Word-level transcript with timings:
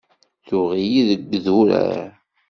Tuɣ-iyi 0.47 1.01
deg 1.09 1.23
idurar. 1.37 2.05